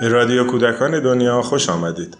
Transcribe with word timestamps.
به 0.00 0.08
رادیو 0.08 0.44
کودکان 0.44 1.00
دنیا 1.00 1.42
خوش 1.42 1.68
آمدید. 1.68 2.16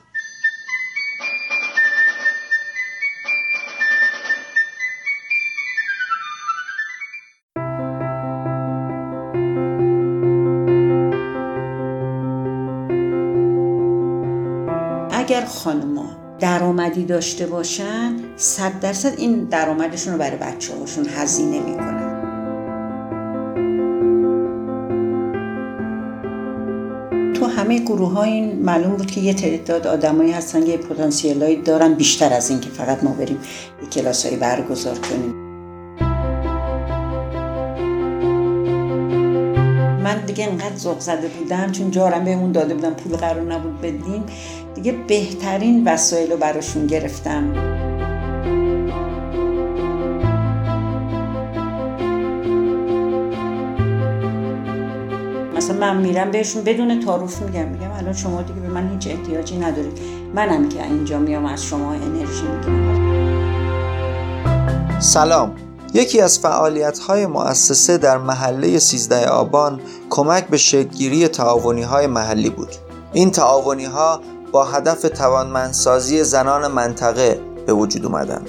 اگر 15.13 15.45
خانما 15.45 16.07
درآمدی 16.41 17.05
داشته 17.05 17.47
باشن 17.47 18.17
صد 18.37 18.81
درصد 18.81 19.13
این 19.19 19.45
درآمدشون 19.45 20.13
رو 20.13 20.19
برای 20.19 20.37
بچه 20.37 20.77
هاشون 20.77 21.07
هزینه 21.09 21.61
می‌کنن 21.61 21.90
همه 27.61 27.79
گروه 27.79 28.13
ها 28.13 28.23
این 28.23 28.63
معلوم 28.63 28.97
بود 28.97 29.11
که 29.11 29.21
یه 29.21 29.35
تعداد 29.35 29.87
آدمایی 29.87 30.33
هستن 30.33 30.67
یه 30.67 30.77
پتانسیلایی 30.77 31.63
دارن 31.63 31.95
بیشتر 31.95 32.33
از 32.33 32.51
این 32.51 32.61
که 32.61 32.69
فقط 32.69 33.05
ما 33.05 33.13
بریم 33.13 33.39
یه 33.83 33.89
کلاس 33.89 34.27
هایی 34.27 34.37
برگزار 34.37 34.99
کنیم. 34.99 35.35
من 40.03 40.25
دیگه 40.27 40.45
انقدر 40.45 40.77
ذوق 40.77 40.99
زده 40.99 41.29
بودم 41.29 41.73
چون 41.73 41.91
جارم 41.91 42.25
بهمون 42.25 42.53
داده 42.53 42.75
بودم 42.75 42.95
پول 42.95 43.17
قرار 43.17 43.53
نبود 43.53 43.81
بدیم. 43.81 44.25
دیگه 44.75 44.93
بهترین 44.93 45.85
وسایل 45.85 46.31
رو 46.31 46.37
براشون 46.37 46.87
گرفتم. 46.87 47.80
مثلا 55.71 55.93
من 55.93 55.97
میرم 56.03 56.31
بهشون 56.31 56.65
بدون 56.65 57.01
تعارف 57.01 57.43
میگم. 57.43 57.69
میگم 57.69 57.91
الان 57.93 58.13
شما 58.13 58.43
دیگه 58.43 58.61
به 58.61 58.69
من 58.69 58.93
هیچ 58.93 59.07
احتیاجی 59.07 59.59
ندارید. 59.59 59.99
منم 60.35 60.69
که 60.69 60.85
اینجا 60.85 61.19
میام 61.19 61.47
از 61.47 61.65
شما 61.65 61.93
انرژی 61.93 62.43
می‌گیرم. 62.43 63.01
سلام. 65.01 65.53
یکی 65.95 66.21
از 66.21 66.39
فعالیت 66.39 66.99
های 66.99 67.27
مؤسسه 67.27 67.99
در 67.99 68.19
محله 68.19 68.79
13 68.79 69.29
آبان 69.29 69.81
کمک 70.11 70.47
به 70.49 70.57
شکلگیری 70.57 71.29
تعاونی 71.29 71.83
های 71.83 72.07
محلی 72.07 72.51
بود. 72.51 72.71
این 73.13 73.31
تعاونی 73.31 73.85
ها 73.85 74.21
با 74.53 74.65
هدف 74.65 75.03
توانمندسازی 75.03 76.25
زنان 76.25 76.67
منطقه 76.67 77.41
به 77.67 77.73
وجود 77.73 78.05
اومدند. 78.05 78.49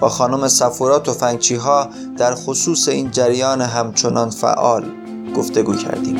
با 0.00 0.08
خانم 0.08 0.48
سفورا 0.48 0.98
تفنگچی 0.98 1.54
ها 1.54 1.88
در 2.18 2.34
خصوص 2.34 2.88
این 2.88 3.10
جریان 3.10 3.60
همچنان 3.60 4.30
فعال. 4.30 5.01
گفتگو 5.36 5.74
کردیم. 5.74 6.16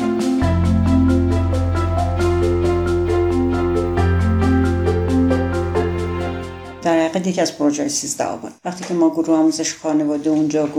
در 6.81 6.99
حقیقت 6.99 7.27
یکی 7.27 7.41
از 7.41 7.57
پروژه 7.57 7.87
13 7.87 8.25
آبان. 8.25 8.51
وقتی 8.65 8.83
که 8.83 8.93
ما 8.93 9.09
گروه 9.09 9.37
آموزش 9.37 9.75
خانواده 9.75 10.29
اونجا 10.29 10.69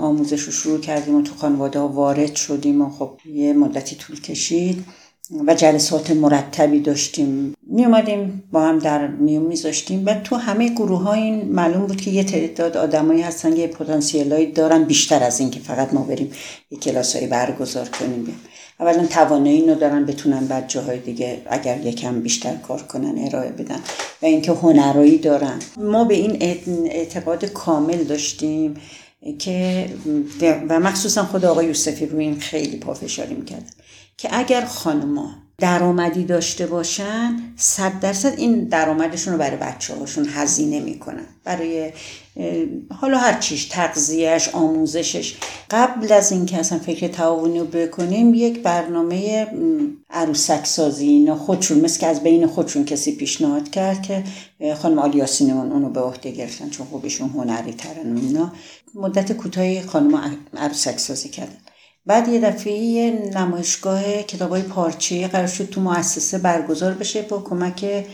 آموزش 0.00 0.42
رو 0.42 0.52
شروع 0.52 0.80
کردیم 0.80 1.14
و 1.14 1.22
تو 1.22 1.34
خانواده 1.34 1.78
ها 1.78 1.88
وارد 1.88 2.34
شدیم 2.34 2.82
و 2.82 2.90
خب 2.90 3.10
یه 3.24 3.52
مدتی 3.52 3.96
طول 3.96 4.20
کشید 4.20 4.84
و 5.46 5.54
جلسات 5.54 6.10
مرتبی 6.10 6.80
داشتیم. 6.80 7.54
می 7.70 7.84
اومدیم 7.84 8.44
با 8.52 8.60
هم 8.60 8.78
در 8.78 9.06
میون 9.06 9.42
میذاشتیم 9.42 10.06
و 10.06 10.14
تو 10.14 10.36
همه 10.36 10.68
گروه 10.68 11.02
ها 11.02 11.12
این 11.12 11.44
معلوم 11.44 11.86
بود 11.86 12.00
که 12.00 12.10
یه 12.10 12.24
تعداد 12.24 12.76
آدمایی 12.76 13.22
هستن 13.22 13.56
یه 13.56 13.66
پتانسیلایی 13.66 14.52
دارن 14.52 14.84
بیشتر 14.84 15.22
از 15.22 15.40
این 15.40 15.50
که 15.50 15.60
فقط 15.60 15.94
ما 15.94 16.02
بریم 16.02 16.32
یه 16.70 16.78
کلاس 16.78 17.16
هایی 17.16 17.28
برگزار 17.28 17.88
کنیم. 17.88 18.40
اولا 18.80 19.06
توانایی 19.06 19.60
اینو 19.60 19.74
دارن 19.74 20.06
بتونن 20.06 20.46
بعد 20.46 20.68
جاهای 20.68 20.98
دیگه 20.98 21.42
اگر 21.46 21.86
یکم 21.86 22.20
بیشتر 22.20 22.56
کار 22.56 22.82
کنن 22.82 23.14
ارائه 23.26 23.50
بدن 23.50 23.80
و 24.22 24.26
اینکه 24.26 24.52
هنرایی 24.52 25.18
دارن 25.18 25.58
ما 25.76 26.04
به 26.04 26.14
این 26.14 26.36
اعتقاد 26.86 27.44
کامل 27.44 28.04
داشتیم 28.04 28.74
که 29.38 29.86
و 30.68 30.80
مخصوصا 30.80 31.24
خود 31.24 31.44
آقای 31.44 31.66
یوسفی 31.66 32.06
روی 32.06 32.24
این 32.24 32.38
خیلی 32.38 32.76
پافشاری 32.76 33.34
می‌کردن 33.34 33.70
که 34.16 34.28
اگر 34.32 34.64
خانما 34.64 35.47
درآمدی 35.60 36.24
داشته 36.24 36.66
باشن 36.66 37.36
صد 37.56 38.00
درصد 38.00 38.34
این 38.36 38.64
درآمدشون 38.64 39.32
رو 39.32 39.38
برای 39.38 39.56
بچه 39.56 39.94
هاشون 39.94 40.26
هزینه 40.28 40.80
می‌کنن. 40.80 41.26
برای 41.44 41.92
حالا 43.00 43.18
هر 43.18 43.38
چیش 43.38 43.64
تغذیهش 43.64 44.48
آموزشش. 44.48 45.36
قبل 45.70 46.12
از 46.12 46.32
اینکه 46.32 46.58
اصلا 46.58 46.78
فکر 46.78 47.08
تعاونی 47.08 47.58
رو 47.58 47.64
بکنیم 47.64 48.34
یک 48.34 48.62
برنامه 48.62 49.46
عروسک 50.10 50.66
سازی 50.66 51.08
اینا 51.08 51.36
خودشون 51.36 51.80
مثل 51.80 52.00
که 52.00 52.06
از 52.06 52.22
بین 52.22 52.46
خودشون 52.46 52.84
کسی 52.84 53.16
پیشنهاد 53.16 53.70
کرد 53.70 54.02
که 54.02 54.24
خانم 54.74 54.98
آلیاسین 54.98 55.50
اون 55.50 55.72
اونو 55.72 55.90
به 55.90 56.00
عهده 56.00 56.30
گرفتن 56.30 56.70
چون 56.70 56.86
خوبشون 56.86 57.30
هنری 57.30 57.72
ترن 57.72 58.16
اینا. 58.16 58.52
مدت 58.94 59.32
کوتاهی 59.32 59.82
خانم 59.82 60.36
عروسک 60.56 60.98
سازی 60.98 61.28
کردن 61.28 61.58
بعد 62.08 62.28
یه 62.28 62.40
دفعه 62.40 63.10
نمایشگاه 63.34 64.22
کتاب 64.22 64.50
های 64.50 64.62
پارچه 64.62 65.28
قرار 65.28 65.46
شد 65.46 65.68
تو 65.68 65.80
مؤسسه 65.80 66.38
برگزار 66.38 66.92
بشه 66.92 67.22
با 67.22 67.38
کمک 67.38 68.06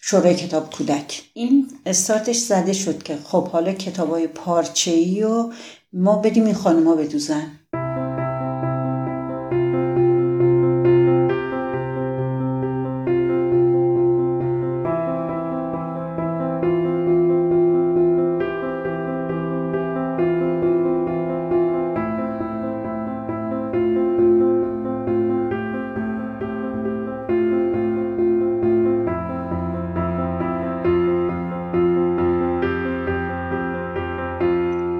شورای 0.00 0.34
کتاب 0.34 0.74
کودک. 0.74 1.22
این 1.32 1.70
استارتش 1.86 2.36
زده 2.36 2.72
شد 2.72 3.02
که 3.02 3.16
خب 3.24 3.48
حالا 3.48 3.72
کتاب 3.72 4.10
های 4.10 4.26
پارچه 4.26 4.90
ای 4.90 5.22
و 5.22 5.52
ما 5.92 6.16
بدیم 6.16 6.44
این 6.44 6.54
خانم 6.54 6.88
ها 6.88 6.94
بدوزن. 6.94 7.60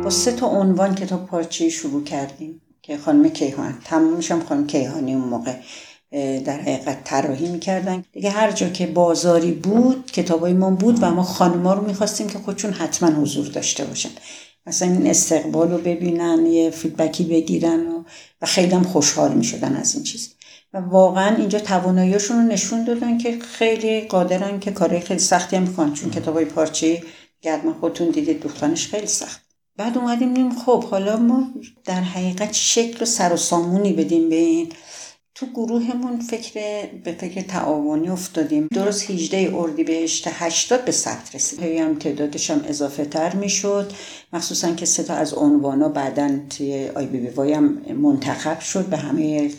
با 0.04 0.10
سه 0.10 0.32
تا 0.32 0.46
عنوان 0.46 0.94
کتاب 0.94 1.26
پارچه 1.26 1.68
شروع 1.68 2.04
کردیم 2.04 2.60
که 2.82 2.96
خانم 2.96 3.28
کیهان 3.28 3.78
تمامش 3.84 4.30
هم 4.30 4.44
خانم 4.44 4.66
کیهانی 4.66 5.14
اون 5.14 5.24
موقع 5.24 5.56
در 6.44 6.60
حقیقت 6.60 7.04
طراحی 7.04 7.48
می‌کردن. 7.48 8.04
دیگه 8.12 8.30
هر 8.30 8.52
جا 8.52 8.68
که 8.68 8.86
بازاری 8.86 9.52
بود 9.52 10.10
کتابای 10.10 10.52
ما 10.52 10.70
بود 10.70 10.98
و 11.02 11.10
ما 11.10 11.22
خانما 11.22 11.74
رو 11.74 11.86
می‌خواستیم 11.86 12.26
که 12.26 12.38
خودشون 12.38 12.72
حتما 12.72 13.10
حضور 13.10 13.46
داشته 13.46 13.84
باشن. 13.84 14.08
مثلا 14.66 14.88
این 14.88 15.06
استقبال 15.06 15.70
رو 15.70 15.78
ببینن 15.78 16.46
یه 16.46 16.70
فیدبکی 16.70 17.24
بگیرن 17.24 17.86
و, 17.86 18.04
و 18.42 18.46
خیلی 18.46 18.74
هم 18.74 18.82
خوشحال 18.82 19.34
می‌شدن 19.34 19.76
از 19.76 19.94
این 19.94 20.04
چیز. 20.04 20.34
و 20.72 20.78
واقعا 20.78 21.36
اینجا 21.36 21.58
تواناییشون 21.58 22.36
رو 22.36 22.42
نشون 22.42 22.84
دادن 22.84 23.18
که 23.18 23.38
خیلی 23.38 24.00
قادرن 24.00 24.60
که 24.60 24.70
کارهای 24.70 25.00
خیلی 25.00 25.20
سختی 25.20 25.56
هم 25.56 25.62
می‌کنن. 25.62 25.94
چون 25.94 26.10
کتابای 26.10 26.44
پارچه 26.44 27.02
گرد 27.42 27.60
خودتون 27.80 28.10
دیدید 28.10 28.40
دوختانش 28.40 28.88
خیلی 28.88 29.06
سخت. 29.06 29.43
بعد 29.76 29.98
اومدیم 29.98 30.34
دیم 30.34 30.54
خب 30.54 30.84
حالا 30.84 31.16
ما 31.16 31.50
در 31.84 32.00
حقیقت 32.00 32.52
شکل 32.52 33.02
و 33.02 33.04
سر 33.04 33.32
و 33.32 33.36
سامونی 33.36 33.92
بدیم 33.92 34.28
به 34.28 34.36
این. 34.36 34.72
تو 35.34 35.46
گروهمون 35.46 36.20
فکر 36.20 36.86
به 37.04 37.12
فکر 37.12 37.40
تعاونی 37.40 38.08
افتادیم. 38.08 38.68
درست 38.72 39.10
18 39.10 39.56
اردیبهشت 39.56 40.28
80 40.30 40.84
به 40.84 40.92
ثبت 40.92 41.34
رسید. 41.34 41.62
هی 41.62 41.78
هم 41.78 41.98
تعدادش 41.98 42.50
هم 42.50 42.64
اضافه 42.68 43.04
تر 43.04 43.36
می‌شد. 43.36 43.92
مخصوصا 44.32 44.74
که 44.74 44.86
سه 44.86 45.02
تا 45.02 45.14
از 45.14 45.34
عنوانا 45.34 45.88
بعدا 45.88 46.30
توی 46.50 46.88
آی 46.88 47.06
بی 47.06 47.18
بی 47.18 47.28
وای 47.28 47.52
هم 47.52 47.64
منتخب 47.96 48.60
شد. 48.60 48.86
به 48.86 48.96
همه 48.96 49.50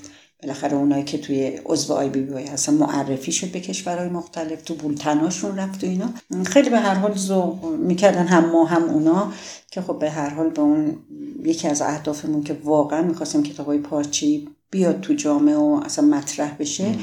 بالاخره 0.45 0.77
اونایی 0.77 1.03
که 1.03 1.17
توی 1.17 1.59
عضو 1.65 1.93
آی 1.93 2.09
بی 2.09 2.21
بی 2.21 2.43
هستن 2.43 2.73
معرفی 2.73 3.31
شد 3.31 3.51
به 3.51 3.59
کشورهای 3.59 4.09
مختلف 4.09 4.61
تو 4.61 4.75
بولتناشون 4.75 5.57
رفت 5.57 5.83
و 5.83 5.87
اینا. 5.87 6.09
خیلی 6.45 6.69
به 6.69 6.79
هر 6.79 6.93
حال 6.93 7.15
ذوق 7.15 7.65
می‌کردن 7.65 8.27
هم 8.27 8.49
ما 8.51 8.65
هم 8.65 8.83
اونا 8.83 9.33
که 9.71 9.81
خب 9.81 9.99
به 9.99 10.09
هر 10.09 10.29
حال 10.29 10.49
به 10.49 10.61
اون 10.61 10.95
یکی 11.43 11.67
از 11.67 11.81
اهدافمون 11.81 12.43
که 12.43 12.57
واقعا 12.63 13.01
می‌خواستیم 13.01 13.43
کتابای 13.43 13.77
پارچی 13.77 14.47
بیاد 14.71 15.01
تو 15.01 15.13
جامعه 15.13 15.55
و 15.55 15.81
اصلا 15.85 16.05
مطرح 16.05 16.55
بشه 16.59 16.95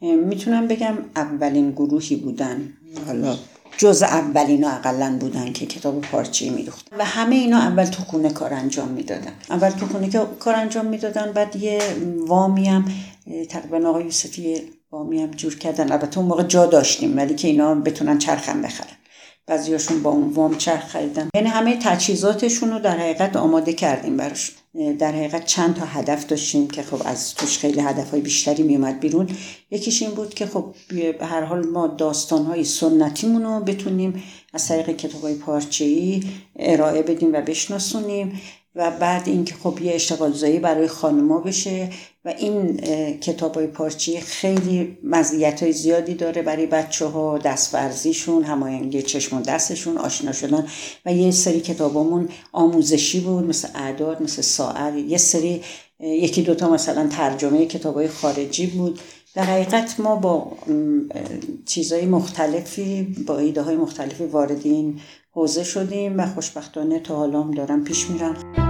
می‌تونم 0.00 0.68
بگم 0.68 0.94
اولین 1.16 1.70
گروهی 1.70 2.16
بودن. 2.16 2.72
حالا 3.06 3.36
جز 3.78 4.02
اولین 4.02 4.64
اقلا 4.64 5.16
بودن 5.20 5.52
که 5.52 5.66
کتاب 5.66 6.00
پارچه 6.00 6.50
میدوختن 6.50 6.96
و 6.98 7.04
همه 7.04 7.36
اینا 7.36 7.58
اول 7.58 7.84
تو 7.84 8.02
خونه 8.02 8.30
کار 8.30 8.54
انجام 8.54 8.88
می‌دادن. 8.88 9.32
اول 9.50 9.70
تو 9.70 9.86
خونه 9.86 10.08
کار 10.38 10.54
انجام 10.54 10.86
می‌دادن 10.86 11.32
بعد 11.32 11.56
یه 11.56 11.82
وامی 12.26 12.68
هم 12.68 12.84
تقریبا 13.48 13.88
آقای 13.88 14.04
یوسفی 14.04 14.62
وامی 14.90 15.22
هم 15.22 15.30
جور 15.30 15.58
کردن. 15.58 15.92
البته 15.92 16.18
اون 16.18 16.28
موقع 16.28 16.42
جا 16.42 16.66
داشتیم 16.66 17.16
ولی 17.16 17.34
که 17.34 17.48
اینا 17.48 17.74
بتونن 17.74 18.18
چرخم 18.18 18.62
بخرن. 18.62 18.96
بعضیاشون 19.46 20.02
با 20.02 20.10
اون 20.10 20.28
وام 20.28 20.56
چرخ 20.56 20.88
خریدن. 20.88 21.28
یعنی 21.34 21.48
همه 21.48 21.76
تجهیزاتشون 21.82 22.70
رو 22.70 22.78
در 22.78 22.96
حقیقت 22.96 23.36
آماده 23.36 23.72
کردیم 23.72 24.16
براش 24.16 24.52
در 24.98 25.12
حقیقت 25.12 25.44
چند 25.46 25.74
تا 25.74 25.84
هدف 25.84 26.26
داشتیم 26.26 26.68
که 26.68 26.82
خب 26.82 27.02
از 27.04 27.34
توش 27.34 27.58
خیلی 27.58 27.80
هدف 27.80 28.10
های 28.10 28.20
بیشتری 28.20 28.62
میومد 28.62 29.00
بیرون. 29.00 29.28
یکیش 29.70 30.02
این 30.02 30.10
بود 30.10 30.34
که 30.34 30.46
خب 30.46 30.74
به 30.88 31.26
هر 31.26 31.42
حال 31.44 31.66
ما 31.66 31.86
داستان 31.86 32.44
های 32.44 32.64
سنتیمون 32.64 33.42
رو 33.42 33.60
بتونیم 33.60 34.22
از 34.52 34.68
طریق 34.68 34.90
کتاب 34.90 35.22
های 35.22 35.34
پارچه 35.34 35.84
ای 35.84 36.22
ارائه 36.56 37.02
بدیم 37.02 37.32
و 37.32 37.40
بشناسونیم 37.40 38.40
و 38.74 38.90
بعد 38.90 39.28
اینکه 39.28 39.54
خب 39.54 39.78
یه 39.82 39.94
اشتغال 39.94 40.32
زایی 40.32 40.58
برای 40.58 40.88
خانما 40.88 41.40
بشه 41.40 41.90
و 42.24 42.34
این 42.38 42.76
کتاب 43.16 43.54
های 43.54 43.66
پارچی 43.66 44.20
خیلی 44.20 44.98
مزیت 45.04 45.62
های 45.62 45.72
زیادی 45.72 46.14
داره 46.14 46.42
برای 46.42 46.66
بچه 46.66 47.06
ها 47.06 47.38
دستورزیشون 47.38 48.44
هماهنگی 48.44 49.02
چشم 49.02 49.36
و 49.36 49.42
دستشون 49.42 49.98
آشنا 49.98 50.32
شدن 50.32 50.66
و 51.06 51.12
یه 51.12 51.30
سری 51.30 51.60
کتابامون 51.60 52.28
آموزشی 52.52 53.20
بود 53.20 53.44
مثل 53.44 53.68
اعداد 53.74 54.22
مثل 54.22 54.42
ساعت 54.42 54.94
یه 54.94 55.18
سری 55.18 55.62
یکی 56.00 56.42
دوتا 56.42 56.70
مثلا 56.70 57.06
ترجمه 57.08 57.66
کتاب 57.66 57.94
های 57.94 58.08
خارجی 58.08 58.66
بود. 58.66 59.00
در 59.34 59.42
حقیقت 59.42 60.00
ما 60.00 60.16
با 60.16 60.52
چیزهای 61.66 62.06
مختلفی 62.06 63.02
با 63.26 63.38
ایده 63.38 63.62
های 63.62 63.76
مختلفی 63.76 64.24
وارد 64.24 64.60
این 64.66 65.00
حوزه 65.30 65.64
شدیم 65.64 66.20
و 66.20 66.26
خوشبختانه 66.26 67.00
تا 67.00 67.16
حالا 67.16 67.42
دارم 67.42 67.84
پیش 67.84 68.10
میرم. 68.10 68.67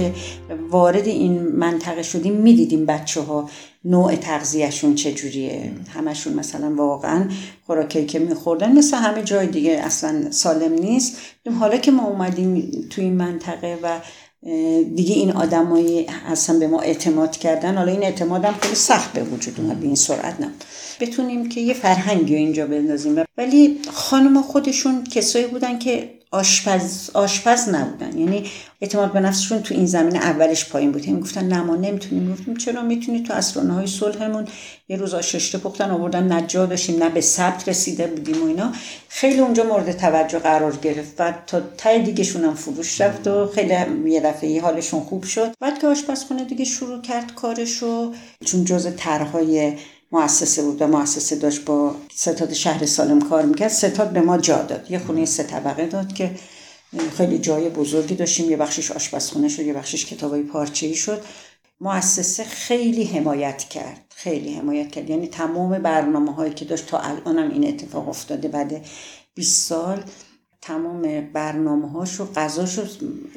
که 0.00 0.12
وارد 0.70 1.06
این 1.08 1.42
منطقه 1.42 2.02
شدیم 2.02 2.32
می‌دیدیم 2.34 2.86
بچه 2.86 3.20
ها 3.20 3.50
نوع 3.84 4.16
تغذیهشون 4.16 4.94
چجوریه. 4.94 5.72
همشون 5.94 6.32
مثلا 6.32 6.74
واقعا 6.74 7.28
خوراکی 7.66 8.06
که 8.06 8.18
میخوردن 8.18 8.72
مثل 8.72 8.96
همه 8.96 9.22
جای 9.22 9.46
دیگه 9.46 9.70
اصلا 9.70 10.30
سالم 10.30 10.72
نیست. 10.72 11.16
حالا 11.60 11.76
که 11.76 11.90
ما 11.90 12.06
اومدیم 12.06 12.70
توی 12.90 13.04
این 13.04 13.16
منطقه 13.16 13.78
و 13.82 14.00
دیگه 14.94 15.14
این 15.14 15.32
آدمایی 15.32 16.06
اصلا 16.26 16.58
به 16.58 16.66
ما 16.66 16.80
اعتماد 16.80 17.36
کردن 17.36 17.76
حالا 17.76 17.92
این 17.92 18.02
اعتماد 18.02 18.44
هم 18.44 18.54
خیلی 18.60 18.74
سخت 18.74 19.12
به 19.12 19.22
وجود 19.22 19.60
اومد 19.60 19.80
به 19.80 19.86
این 19.86 19.94
سرعت 19.94 20.40
نه. 20.40 20.50
بتونیم 21.00 21.48
که 21.48 21.60
یه 21.60 21.74
فرهنگی 21.74 22.34
اینجا 22.34 22.66
بندازیم. 22.66 23.24
ولی 23.38 23.78
خانم 23.92 24.42
خودشون 24.42 25.04
کسایی 25.04 25.46
بودن 25.46 25.78
که 25.78 26.19
آشپز 26.30 27.10
آشپز 27.14 27.68
نبودن. 27.68 28.18
یعنی 28.18 28.50
اعتماد 28.80 29.12
به 29.12 29.20
نفسشون 29.20 29.62
تو 29.62 29.74
این 29.74 29.86
زمین 29.86 30.16
اولش 30.16 30.68
پایین 30.68 30.92
بود. 30.92 31.04
هم 31.04 31.20
گفتن 31.20 31.48
نه 31.48 31.62
ما 31.62 31.76
نمی‌تونیم 31.76 32.32
گفتیم 32.32 32.56
چرا؟ 32.56 32.82
می‌تونی 32.82 33.22
تو 33.22 33.32
اسرانه 33.32 33.72
های 33.74 33.86
صلحمون 33.86 34.48
یه 34.88 34.96
روز 34.96 35.14
آششته 35.14 35.58
پختن 35.58 35.90
آوردن 35.90 36.32
نجار 36.32 36.66
داشتیم 36.66 37.02
نه 37.02 37.08
به 37.10 37.20
ثبت 37.20 37.68
رسیده 37.68 38.06
بودیم 38.06 38.42
و 38.42 38.46
اینا. 38.46 38.72
خیلی 39.08 39.40
اونجا 39.40 39.64
مورد 39.64 39.92
توجه 39.92 40.38
قرار 40.38 40.76
گرفت 40.76 41.14
و 41.18 41.34
تا 41.46 41.60
تای 41.60 42.02
دیگهشون 42.02 42.44
هم 42.44 42.54
فروش 42.54 43.00
رفت 43.00 43.28
و 43.28 43.46
خیلی 43.46 43.74
یه 44.10 44.20
دفعه 44.20 44.60
حالشون 44.60 45.00
خوب 45.00 45.24
شد. 45.24 45.54
بعد 45.60 45.78
که 45.78 45.86
آشپزخونه 45.86 46.44
دیگه 46.44 46.64
شروع 46.64 47.02
کرد 47.02 47.34
کارشو 47.34 48.12
چون 48.44 48.64
جز 48.64 48.88
طرحهای 48.96 49.72
مؤسسه 50.12 50.62
بود 50.62 50.82
و 50.82 50.86
مؤسسه 50.86 51.36
داشت 51.36 51.64
با 51.64 51.94
ستاد 52.14 52.52
شهر 52.52 52.86
سالم 52.86 53.20
کار 53.20 53.44
می‌کرد. 53.44 53.68
ستاد 53.68 54.10
به 54.10 54.20
ما 54.20 54.38
جا 54.38 54.62
داد. 54.62 54.90
یه 54.90 54.98
خونه 54.98 55.24
سه 55.24 55.42
طبقه 55.42 55.86
داد 55.86 56.12
که 56.12 56.30
خیلی 57.16 57.38
جای 57.38 57.68
بزرگی 57.68 58.14
داشتیم. 58.14 58.50
یه 58.50 58.56
بخشش 58.56 58.90
آشپزخونه 58.90 59.48
شد 59.48 59.62
یه 59.62 59.72
بخشش 59.72 60.06
کتابای 60.06 60.42
پارچه 60.42 60.86
ای 60.86 60.94
شد. 60.94 61.22
مؤسسه 61.80 62.44
خیلی 62.44 63.04
حمایت 63.04 63.58
کرد. 63.58 64.04
خیلی 64.14 64.54
حمایت 64.54 64.90
کرد. 64.90 65.10
یعنی 65.10 65.28
تمام 65.28 65.78
برنامه 65.78 66.34
هایی 66.34 66.54
که 66.54 66.64
داشت 66.64 66.86
تا 66.86 66.98
الان 66.98 67.38
هم 67.38 67.50
این 67.50 67.68
اتفاق 67.68 68.08
افتاده 68.08 68.48
بعد 68.48 68.84
20 69.34 69.68
سال 69.68 70.04
تمام 70.62 71.30
برنامه 71.32 71.88
هاش 71.88 72.20
و 72.20 72.24
غذاش 72.24 72.78
رو 72.78 72.84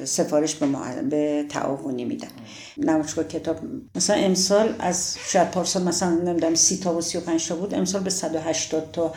سفارش 0.04 0.54
به, 0.54 0.66
به 1.10 1.46
تعاونی 1.48 2.04
میدن. 2.04 2.28
نمایشگاه 2.76 3.24
کتاب 3.24 3.56
مثلا 3.94 4.16
امسال 4.16 4.74
از 4.78 5.16
شاید 5.26 5.50
پارسال 5.50 5.82
مثلا 5.82 6.10
نمی‌دونم 6.10 6.54
سی 6.54 6.76
تا 6.76 6.94
و 6.94 7.00
سی 7.00 7.18
و 7.18 7.20
پنج 7.20 7.48
تا 7.48 7.56
بود 7.56 7.74
امسال 7.74 8.02
به 8.02 8.10
180 8.10 8.90
تا 8.92 9.12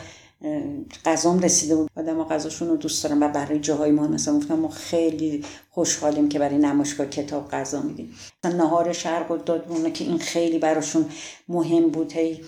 غذام 1.04 1.40
رسیده 1.40 1.76
بود. 1.76 1.90
آدم 1.96 2.24
غذاشون 2.24 2.68
رو 2.68 2.76
دوست 2.76 3.04
دارم 3.04 3.22
و 3.22 3.28
برای 3.28 3.58
جاهای 3.60 3.90
ما 3.90 4.08
مثلا 4.08 4.36
گفتم 4.36 4.54
ما 4.54 4.68
خیلی 4.68 5.44
خوشحالیم 5.70 6.28
که 6.28 6.38
برای 6.38 6.58
نمایشگاه 6.58 7.06
کتاب 7.06 7.50
غذا 7.50 7.82
میدیم. 7.82 8.14
مثلا 8.44 8.56
نهار 8.56 8.92
شرق 8.92 9.30
و 9.30 9.36
داد 9.36 9.92
که 9.92 10.04
این 10.04 10.18
خیلی 10.18 10.58
براشون 10.58 11.06
مهم 11.48 11.90
بود. 11.90 12.12
هی 12.12 12.40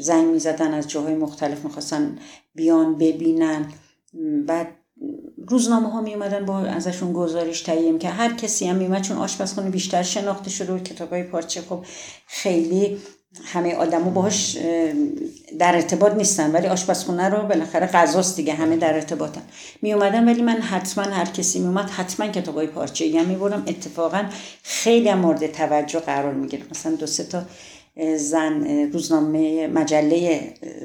زنگ 0.00 0.26
می‌زدن 0.26 0.74
از 0.74 0.88
جاهای 0.88 1.14
مختلف 1.14 1.64
می‌خواستن 1.64 2.18
بیان 2.54 2.98
ببینن. 2.98 3.72
بعد 4.46 4.68
روزنامه 5.48 5.90
ها 5.90 6.00
می 6.00 6.14
اومدن 6.14 6.46
با 6.46 6.58
ازشون 6.58 7.12
گزارش 7.12 7.60
تهیه 7.60 7.98
که 7.98 8.08
هر 8.08 8.34
کسی 8.34 8.66
هم 8.66 8.76
میومد 8.76 9.02
چون 9.02 9.16
آشپزخونه 9.16 9.70
بیشتر 9.70 10.02
شناخته 10.02 10.50
شده 10.50 10.72
و 10.72 10.78
کتاب 10.78 11.10
های 11.10 11.22
پارچه 11.22 11.60
خب 11.60 11.84
خیلی 12.26 12.98
همه 13.44 13.74
آدما 13.74 14.10
باهاش 14.10 14.56
در 15.58 15.74
ارتباط 15.74 16.12
نیستن 16.12 16.52
ولی 16.52 16.66
آشپزخونه 16.66 17.28
رو 17.28 17.48
بالاخره 17.48 17.86
غذاست 17.86 18.36
دیگه 18.36 18.54
همه 18.54 18.76
در 18.76 18.94
ارتباطن. 18.94 19.42
می 19.82 19.92
اومدن 19.92 20.28
ولی 20.28 20.42
من 20.42 20.60
حتما 20.60 21.04
هر 21.04 21.24
کسی 21.24 21.58
می 21.58 21.66
اومد 21.66 21.90
حتما 21.90 22.26
کتاب 22.26 22.54
های 22.54 22.66
پارچه 22.66 23.20
هم 23.20 23.26
می 23.26 23.36
بردم 23.36 23.64
اتفاقا 23.66 24.24
خیلی 24.62 25.14
مورد 25.14 25.52
توجه 25.52 26.00
قرار 26.00 26.34
می 26.34 26.48
گرفت 26.48 26.70
مثلا 26.70 26.92
دو 26.92 27.06
سه 27.06 27.24
تا 27.24 27.42
زن 28.16 28.66
روزنامه 28.92 29.66
مجله 29.66 30.40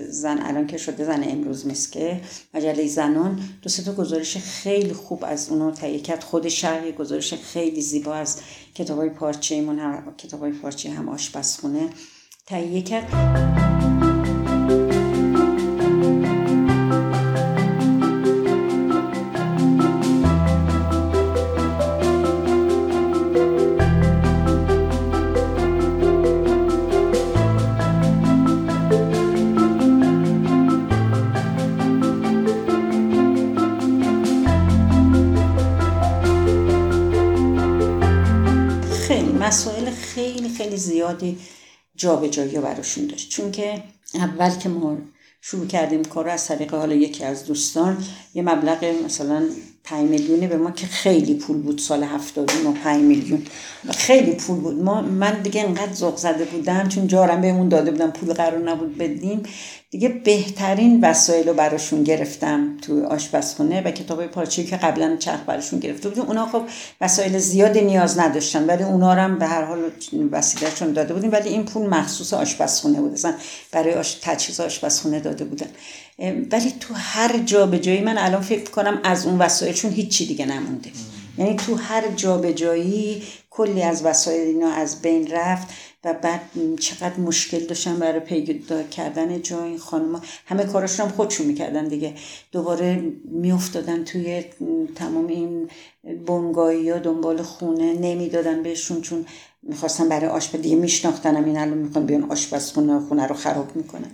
زن 0.10 0.40
الان 0.42 0.68
که 0.68 0.78
شده 0.78 1.06
زن 1.06 1.24
امروز 1.24 1.68
مسکه 1.68 2.22
مجله 2.54 2.88
زنان. 2.88 3.40
دو 3.62 3.70
سه 3.70 3.84
تا 3.84 3.94
گزارش 3.94 4.38
خیلی 4.38 4.94
خوب 4.94 5.24
از 5.28 5.50
اونو 5.50 5.72
تهیه 5.72 6.00
کرد. 6.00 6.24
خود 6.24 6.48
شهر 6.48 6.92
گزارش 6.92 7.34
خیلی 7.34 7.82
زیبا 7.82 8.14
از 8.14 8.38
کتاب 8.76 8.98
های 8.98 9.10
پارچه 9.10 9.56
ایمون 9.56 9.80
هم 9.80 10.14
کتاب 10.18 10.40
های 10.40 10.52
پارچه 10.52 10.90
هم 10.90 11.10
آشپزخونه 11.10 11.90
تهیه 12.46 12.82
کرد. 12.82 14.13
خیلی 40.64 40.78
زیادی 40.78 41.38
جابجایی 41.96 42.60
براشون 42.60 43.08
داشت. 43.08 43.30
چون 43.30 43.52
که 43.52 43.84
اول 44.14 44.50
که 44.50 44.70
ما 44.70 44.98
شروع 45.42 45.68
کردیم 45.68 46.04
کار 46.04 46.30
از 46.30 46.48
طریق 46.48 46.74
حالا 46.74 46.96
یکی 46.96 47.24
از 47.24 47.46
دوستان 47.46 48.04
یه 48.34 48.44
مبلغ 48.44 48.86
مثلا 49.06 49.44
5 49.84 50.10
میلیونی 50.10 50.48
به 50.48 50.58
ما 50.58 50.72
که 50.72 50.88
خیلی 50.88 51.34
پول 51.34 51.58
بود 51.58 51.78
سال 51.78 52.04
75 52.04 53.02
میلیون. 53.02 53.44
خیلی 53.96 54.32
پول 54.32 54.60
بود. 54.60 54.84
ما 54.84 55.02
من 55.02 55.42
دیگه 55.42 55.62
انقدر 55.62 55.94
ذوق 55.94 56.18
زده 56.18 56.46
بودم 56.46 56.90
چون 56.90 57.08
جارم 57.08 57.42
بهمون 57.42 57.70
داده 57.70 57.92
بودم 57.92 58.12
پول 58.12 58.34
قرار 58.34 58.70
نبود 58.70 58.98
بدیم. 58.98 59.44
دیگه 59.94 60.10
بهترین 60.10 61.00
وسایل 61.04 61.48
رو 61.48 61.54
براشون 61.54 62.04
گرفتم 62.04 62.78
تو 62.82 63.06
آشپزخونه 63.06 63.82
و 63.82 63.92
کتاب 63.92 64.26
پارچه 64.26 64.64
که 64.64 64.78
قبلا 64.78 65.16
چرخ 65.20 65.40
براشون 65.48 65.80
گرفته 65.80 66.10
بودیم. 66.10 66.24
اونا 66.24 66.46
خب 66.46 66.62
وسایل 67.02 67.38
زیادی 67.38 67.82
نیاز 67.82 68.20
نداشتن 68.20 68.66
ولی 68.66 68.84
اونا 68.84 69.14
رو 69.14 69.22
هم 69.22 69.40
به 69.40 69.46
هر 69.46 69.64
حال 69.64 69.80
وسیلهشون 70.32 70.94
داده 70.94 71.14
بودیم. 71.14 71.32
ولی 71.32 71.50
این 71.50 71.66
پول 71.66 71.90
مخصوص 71.90 72.34
آشپزخونه 72.34 73.02
بود. 73.02 73.14
اصلا 73.14 73.34
برای 73.72 73.94
آش... 73.94 74.18
تجهیز 74.22 74.60
آشپزخونه 74.60 75.20
داده 75.20 75.46
بودن. 75.46 75.70
ولی 76.52 76.74
تو 76.80 76.94
هر 76.94 77.38
جا 77.38 77.66
به 77.66 77.80
جایی 77.80 78.02
من 78.02 78.18
الان 78.18 78.42
فکر 78.42 78.70
کنم 78.70 79.00
از 79.04 79.26
اون 79.26 79.40
وسایلشون 79.40 79.92
هیچی 79.92 80.26
دیگه 80.26 80.46
نمونده. 80.46 80.90
یعنی 81.38 81.56
تو 81.56 81.76
هر 81.76 82.04
جا 82.16 82.38
به 82.38 82.54
جایی 82.54 83.24
کلی 83.50 83.84
از 83.84 84.06
وسایل 84.06 84.48
اینا 84.48 84.72
از 84.72 85.02
بین 85.02 85.28
رفت. 85.32 85.68
و 86.06 86.14
بعد 86.14 86.42
چقدر 86.80 87.20
مشکل 87.20 87.60
داشتن 87.60 88.00
برای 88.00 88.20
پیدا 88.20 88.84
کردن 88.84 89.42
جای 89.42 89.70
این 89.70 89.78
خانم 89.78 90.22
همه 90.46 90.64
کاراشون 90.64 91.06
هم 91.06 91.12
خودشون 91.12 91.46
می‌کردن 91.48 91.88
دیگه. 91.88 92.14
دوباره 92.52 93.14
میافتادن 93.26 94.04
توی 94.04 94.46
تمام 94.96 95.28
این 95.28 95.70
بنگایی 96.28 96.90
ها 96.90 97.00
دنبال 97.00 97.42
خونه 97.42 97.94
نمی‌دادن 97.94 98.64
بهشون 98.64 99.02
چون 99.02 99.26
می‌خواستن 99.64 100.10
برای 100.10 100.28
آشپز 100.28 100.62
دیگه 100.62 100.76
میشناختنم 100.76 101.46
این 101.46 101.58
الان 101.58 101.78
می‌خوان 101.78 102.06
بیان 102.06 102.32
آشپزخونه 102.32 103.00
خونه 103.00 103.28
رو 103.28 103.36
خراب 103.36 103.76
می‌کنن. 103.76 104.12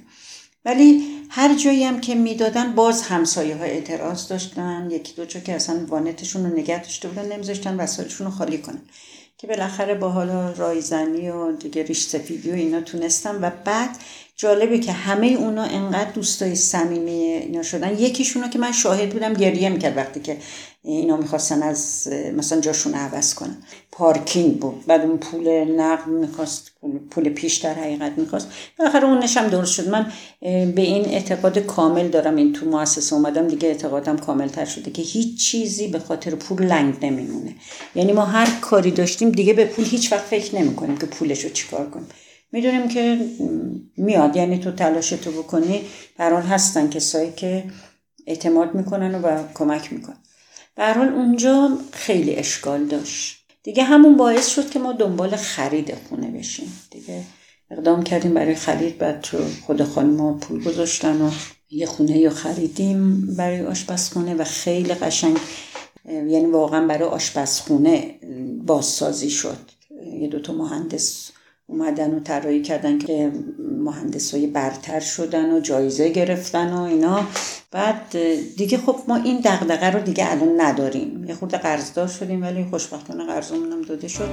ولی 0.65 1.03
هر 1.29 1.55
جایی 1.55 1.83
هم 1.83 2.01
که 2.01 2.15
می‌دادن 2.15 2.75
باز 2.75 3.01
همسایه 3.01 3.55
ها 3.55 3.63
اعتراض 3.63 4.27
داشتن. 4.27 4.87
یکی 4.91 5.13
دو 5.13 5.25
که 5.25 5.53
اصلا 5.53 5.85
وانتشون 5.87 6.45
رو 6.45 6.57
نگه 6.57 6.81
داشته 6.83 7.07
بودن 7.07 7.31
نمیذاشتن 7.31 7.75
وسایلشون 7.75 8.27
رو 8.27 8.33
خالی 8.33 8.57
کنن. 8.57 8.81
که 9.39 9.47
بالاخره 9.47 9.95
با 9.95 10.09
حالا 10.09 10.51
رایزنی 10.51 11.29
و 11.29 11.51
دیگه 11.51 11.83
ریش 11.83 12.01
سفیدی 12.07 12.51
و 12.51 12.53
اینا 12.53 12.81
تونستم 12.81 13.39
و 13.41 13.51
بعد 13.65 13.89
جالبه 14.41 14.79
که 14.79 14.91
همه 14.91 15.27
اونا 15.27 15.63
انقدر 15.63 16.11
دوستای 16.11 16.55
صمیمی 16.55 17.11
اینا 17.11 17.63
شدن. 17.63 17.99
یکیشونو 17.99 18.47
که 18.47 18.59
من 18.59 18.71
شاهد 18.71 19.09
بودم 19.09 19.33
گریه 19.33 19.69
می‌کرد 19.69 19.97
وقتی 19.97 20.19
که 20.19 20.37
اینا 20.83 21.17
می‌خواستن 21.17 21.63
از 21.63 22.09
مثلا 22.37 22.61
جاشون 22.61 22.93
عوض 22.93 23.33
کنن. 23.33 23.57
پارکینگ 23.91 24.59
بود. 24.59 24.85
بعد 24.87 25.01
اون 25.01 25.17
پول 25.17 25.47
نقد 25.77 26.07
می‌خواست 26.07 26.71
پول 27.11 27.29
پیش 27.29 27.57
در 27.57 27.73
حقیقت 27.73 28.11
می‌خواست. 28.17 28.47
بالاخره 28.79 29.03
اون 29.03 29.23
نشم 29.23 29.47
درست 29.47 29.73
شد. 29.73 29.89
من 29.89 30.11
به 30.41 30.81
این 30.81 31.05
اعتقاد 31.05 31.59
کامل 31.59 32.07
دارم. 32.07 32.35
این 32.35 32.53
تو 32.53 32.65
مؤسسه 32.65 33.15
اومدم 33.15 33.47
دیگه 33.47 33.67
اعتقادم 33.67 34.17
کامل 34.17 34.47
تر 34.47 34.65
شده 34.65 34.91
که 34.91 35.01
هیچ 35.01 35.51
چیزی 35.51 35.87
به 35.87 35.99
خاطر 35.99 36.35
پول 36.35 36.63
لنگ 36.63 37.05
نمیمونه. 37.05 37.55
یعنی 37.95 38.13
ما 38.13 38.25
هر 38.25 38.47
کاری 38.61 38.91
داشتیم 38.91 39.29
دیگه 39.29 39.53
به 39.53 39.65
پول 39.65 39.85
هیچ 39.85 40.11
وقت 40.11 40.25
فکر 40.25 40.55
نمی‌کنیم 40.55 40.97
که 40.97 41.05
پولش 41.05 41.43
رو 41.43 41.49
چیکار 41.49 41.89
کنیم. 41.89 42.07
می‌دونیم 42.51 42.87
که 42.87 43.29
میاد 43.97 44.35
یعنی 44.35 44.59
تو 44.59 44.71
تلاش 44.71 45.09
تو 45.09 45.31
بکنی 45.31 45.81
برحال 46.17 46.43
هستن 46.43 46.89
کسایی 46.89 47.31
که 47.31 47.63
اعتماد 48.27 48.75
می‌کنن 48.75 49.15
و 49.15 49.43
کمک 49.53 49.93
می‌کنن. 49.93 50.17
برحال 50.75 51.07
اونجا 51.07 51.77
خیلی 51.91 52.35
اشکال 52.35 52.85
داشت. 52.85 53.35
دیگه 53.63 53.83
همون 53.83 54.17
باعث 54.17 54.47
شد 54.47 54.69
که 54.69 54.79
ما 54.79 54.93
دنبال 54.93 55.35
خرید 55.35 55.93
خونه 56.09 56.31
بشیم. 56.31 56.73
دیگه 56.91 57.23
اقدام 57.71 58.03
کردیم 58.03 58.33
برای 58.33 58.55
خرید 58.55 58.97
بعد 58.97 59.21
تو 59.21 59.37
خود 59.65 59.83
خانم 59.83 60.39
پول 60.39 60.63
گذاشتن 60.63 61.21
و 61.21 61.31
یه 61.69 61.85
خونه 61.85 62.17
یا 62.17 62.29
خریدیم 62.29 63.21
برای 63.35 63.61
آشپزخونه 63.61 64.35
و 64.35 64.43
خیلی 64.43 64.93
قشنگ 64.93 65.37
یعنی 66.05 66.45
واقعا 66.45 66.87
برای 66.87 67.09
آشپزخونه 67.09 68.19
بازسازی 68.65 69.29
شد. 69.29 69.57
یه 70.19 70.27
دوتا 70.27 70.53
مهندس 70.53 71.31
اومدن 71.69 72.13
و 72.13 72.19
طراحی 72.19 72.61
کردن 72.61 72.99
که 72.99 73.31
های 74.33 74.47
برتر 74.47 74.99
شدن 74.99 75.53
و 75.53 75.59
جایزه 75.59 76.09
گرفتن 76.09 76.73
و 76.73 76.81
اینا. 76.81 77.27
بعد 77.71 78.17
دیگه 78.57 78.77
خب 78.77 78.95
ما 79.07 79.15
این 79.15 79.39
دغدغه 79.39 79.89
رو 79.89 79.99
دیگه 79.99 80.31
الان 80.31 80.61
نداریم. 80.61 81.25
یه 81.27 81.35
خورده 81.35 81.57
قرضدار 81.57 82.07
شدیم 82.07 82.41
ولی 82.41 82.65
خوشبختانه 82.69 83.25
قرضمون 83.25 83.71
هم 83.71 83.81
داده 83.81 84.07
شد. 84.07 84.29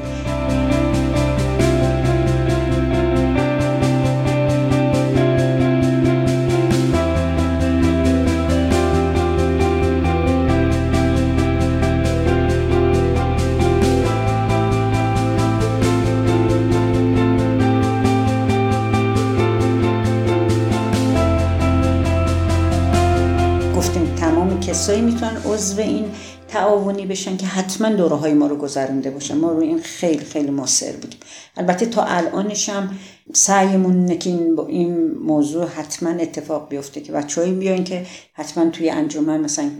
کسایی 24.66 25.00
می‌تونن 25.00 25.36
عضو 25.44 25.80
این 25.80 26.04
تعاونی 26.48 27.06
بشن 27.06 27.36
که 27.36 27.46
حتما 27.46 27.88
دوره 27.88 28.16
های 28.16 28.34
ما 28.34 28.46
رو 28.46 28.56
گذرونده 28.56 29.10
باشن. 29.10 29.36
ما 29.36 29.52
رو 29.52 29.60
این 29.60 29.80
خیلی 29.80 30.24
خیلی 30.24 30.50
موثر 30.50 30.92
بودیم. 30.92 31.20
البته 31.56 31.86
تا 31.86 32.02
الانش 32.02 32.68
هم 32.68 32.98
سعیمون 33.34 34.18
که 34.18 34.30
این, 34.30 34.60
این 34.68 35.10
موضوع 35.10 35.66
حتما 35.66 36.10
اتفاق 36.10 36.68
بیفته 36.68 37.00
که 37.00 37.12
بچه‌ای 37.12 37.52
بیان 37.52 37.84
که 37.84 38.06
حتما 38.32 38.70
توی 38.70 38.90
انجمن 38.90 39.40
مثلا 39.40 39.70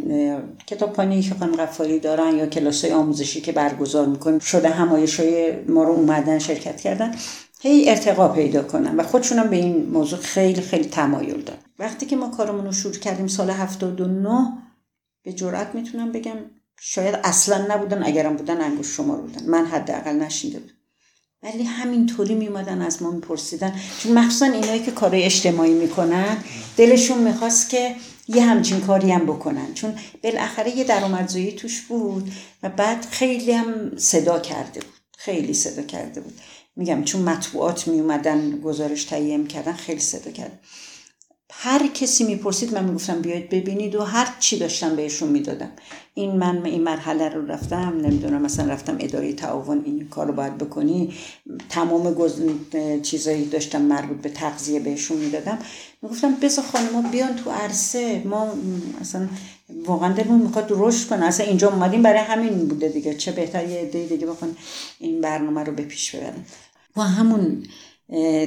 کتابخانه‌ای 0.66 1.23
که 1.23 1.35
خانم 1.35 1.57
غفاری 1.57 2.00
دارن 2.00 2.37
یا 2.37 2.47
کلاسای 2.47 2.93
آموزشی 2.93 3.40
که 3.40 3.52
برگزار 3.52 4.07
می‌کنیم 4.07 4.38
شده 4.38 4.69
همایشای 4.69 5.52
ما 5.69 5.85
رو 5.85 5.93
اومدن 5.93 6.38
شرکت 6.38 6.81
کردن 6.81 7.14
هی 7.61 7.90
ارتقا 7.90 8.28
پیدا 8.28 8.62
کنن 8.62 8.97
و 8.97 9.02
خودشونم 9.02 9.49
به 9.49 9.57
این 9.57 9.87
موضوع 9.93 10.19
خیلی 10.19 10.61
خیلی 10.61 10.88
تمایل 10.88 11.43
دارن. 11.43 11.59
وقتی 11.78 12.07
که 12.07 12.16
ما 12.16 12.28
کارمون 12.28 12.64
رو 12.64 12.73
شروع 12.73 12.95
کردیم 12.95 13.26
سال 13.26 13.50
79 13.50 14.65
به 15.26 15.33
جرات 15.33 15.75
می‌تونم 15.75 16.12
بگم 16.12 16.37
شاید 16.80 17.14
اصلا 17.25 17.75
نبودن 17.75 18.02
اگرم 18.02 18.37
بودن 18.37 18.61
انگوش 18.61 18.87
شما 18.87 19.16
بودن. 19.16 19.47
من 19.47 19.66
حداقل 19.66 20.12
نشینده 20.12 20.59
بودم. 20.59 20.73
ولی 21.42 21.62
همینطوری 21.62 22.35
میمادن 22.35 22.83
از 22.83 23.02
ما 23.02 23.11
میپرسیدن. 23.11 23.80
چون 24.02 24.18
مخصوصا 24.18 24.47
اینایی 24.47 24.83
که 24.83 24.90
کارهای 24.90 25.23
اجتماعی 25.23 25.75
می‌کنن 25.75 26.37
دلشون 26.76 27.18
می‌خواست 27.18 27.71
که 27.71 27.97
یه 28.28 28.42
همچین 28.42 28.80
کاری 28.80 29.11
هم 29.11 29.26
بکنن. 29.26 29.75
چون 29.75 29.95
بالاخره 30.23 30.76
یه 30.76 30.85
درآمدزایی 30.85 31.52
توش 31.52 31.80
بود 31.80 32.33
و 32.62 32.68
بعد 32.68 33.06
خیلی 33.11 33.52
هم 33.52 33.97
صدا 33.97 34.40
کرده 34.40 34.80
بود. 34.80 34.95
خیلی 35.18 35.54
صدا 35.54 35.83
کرده 35.83 36.21
بود. 36.21 36.40
میگم 36.76 37.04
چون 37.04 37.23
مطبوعات 37.23 37.88
میومدن 37.88 38.61
گزارش 38.61 39.04
تهیه 39.04 39.37
می‌کردن 39.37 39.73
خیلی 39.73 40.00
صدا 40.00 40.30
کرد 40.30 40.61
هر 41.53 41.87
کسی 41.87 42.25
می‌پرسید 42.25 42.75
من 42.75 42.85
می‌گفتم 42.85 43.21
بیاید 43.21 43.50
ببینید 43.50 43.95
و 43.95 44.03
هر 44.03 44.35
چی 44.38 44.59
داشتم 44.59 44.97
بهشون 44.97 45.29
می‌دادم. 45.29 45.71
این 46.15 46.37
من 46.37 46.67
این 46.67 46.83
مرحله 46.83 47.29
رو 47.29 47.47
رفتم 47.47 48.00
نمی‌دونم 48.03 48.43
مثلا 48.43 48.73
رفتم 48.73 48.97
اداره 49.00 49.33
تعاون 49.33 49.83
این 49.85 50.09
کار 50.09 50.26
رو 50.26 50.33
باید 50.33 50.59
بکنی. 50.59 51.15
تمام 51.69 52.15
گز... 52.15 52.43
چیزایی 53.03 53.45
داشتم 53.45 53.83
مربوط 53.83 54.17
به 54.17 54.29
تغذیه 54.29 54.81
بهشون 54.81 55.17
می‌دادم. 55.17 55.59
می‌گفتم 56.03 56.35
بذار 56.35 56.65
خانما 56.65 57.11
بیان 57.11 57.37
تو 57.37 57.50
عرصه. 57.50 58.23
ما 58.25 58.55
مثلا 59.00 59.29
واقعا 59.85 60.12
دلمون 60.12 60.41
می‌خواد 60.41 60.67
رشد 60.71 61.09
کنه 61.09 61.25
اصلا 61.25 61.47
اینجا 61.47 61.73
اومدیم 61.73 62.03
برای 62.03 62.21
همین 62.21 62.69
بوده 62.69 62.88
دیگه. 62.88 63.15
چه 63.15 63.33
بهتر 63.33 63.69
یه 63.69 63.85
دیگه 64.09 64.26
بخون 64.26 64.57
این 64.99 65.21
برنامه 65.21 65.65
رو 65.65 65.73
به 65.73 65.83
پیش 65.83 66.15
ببرن 66.15 66.45
و 66.97 67.03
همون 67.03 67.62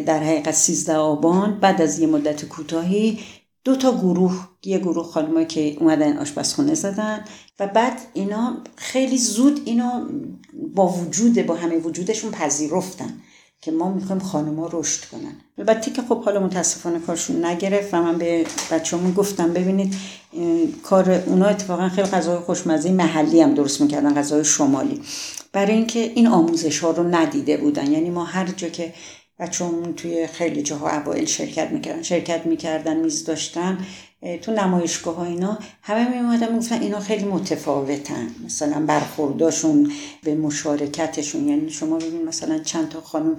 در 0.05 0.23
حقیقت 0.23 0.51
13 0.51 0.95
آبان 0.95 1.59
بعد 1.59 1.81
از 1.81 1.99
یه 1.99 2.07
مدت 2.07 2.45
کوتاهی 2.45 3.19
دو 3.63 3.75
تا 3.75 3.97
گروه 3.97 4.47
یه 4.63 4.77
گروه 4.77 5.05
خانمایی 5.05 5.45
که 5.45 5.77
اومدن 5.79 6.17
آشپزخونه 6.17 6.73
زدن 6.73 7.25
و 7.59 7.67
بعد 7.67 8.01
اینا 8.13 8.57
خیلی 8.75 9.17
زود 9.17 9.61
اینا 9.65 10.09
با 10.75 10.87
وجود 10.87 11.45
با 11.45 11.55
همه 11.55 11.77
وجودشون 11.77 12.31
پذیرفتن 12.31 13.13
که 13.61 13.71
ما 13.71 13.93
می‌خوایم 13.93 14.21
خانما 14.21 14.69
رشد 14.73 15.05
کنن. 15.05 15.35
البته 15.57 15.91
که 15.91 16.01
خب 16.01 16.23
حالا 16.23 16.39
متاسفانه 16.39 16.99
کارشون 16.99 17.45
نگرفت 17.45 17.93
و 17.93 18.01
من 18.01 18.17
به 18.17 18.45
بچه‌مون 18.71 19.13
گفتم 19.13 19.53
ببینید 19.53 19.95
کار 20.83 21.11
اونا 21.11 21.45
اتفاقا 21.45 21.89
خیلی 21.89 22.07
غذای 22.07 22.37
خوشمزه 22.37 22.91
محلی 22.91 23.41
هم 23.41 23.53
درست 23.53 23.81
می‌کردن 23.81 24.15
غذای 24.15 24.45
شمالی. 24.45 25.01
برای 25.53 25.73
اینکه 25.73 25.99
این 25.99 26.27
آموزش 26.27 26.79
ها 26.79 26.91
رو 26.91 27.03
ندیده 27.03 27.57
بودن. 27.57 27.91
یعنی 27.91 28.09
ما 28.09 28.23
هر 28.23 28.47
جا 28.47 28.69
که 28.69 28.93
چون 29.47 29.93
توی 29.93 30.27
خیلی 30.27 30.61
جاها 30.63 30.89
اوایل 30.89 31.25
شرکت 31.25 31.71
می‌کردن 31.71 32.01
شرکت 32.01 32.45
می‌کردن 32.45 32.97
میز 32.97 33.25
داشتن 33.25 33.77
تو 34.41 34.51
نمایشگاه 34.51 35.15
ها 35.15 35.25
اینا 35.25 35.59
همه 35.81 36.09
میومدن 36.09 36.51
می‌گفتن 36.51 36.81
اینا 36.81 36.99
خیلی 36.99 37.23
متفاوتن. 37.23 38.27
مثلا 38.45 38.85
برخورداشون 38.85 39.91
به 40.23 40.35
مشارکتشون. 40.35 41.47
یعنی 41.47 41.69
شما 41.69 41.97
ببین 41.97 42.25
مثلا 42.25 42.59
چند 42.59 42.89
تا 42.89 43.01
خانم 43.01 43.37